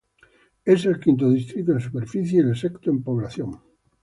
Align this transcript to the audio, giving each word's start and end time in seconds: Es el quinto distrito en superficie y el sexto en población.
Es 0.65 0.83
el 0.87 0.99
quinto 0.99 1.29
distrito 1.29 1.73
en 1.73 1.79
superficie 1.79 2.37
y 2.39 2.49
el 2.49 2.55
sexto 2.57 2.89
en 2.89 3.03
población. 3.03 3.61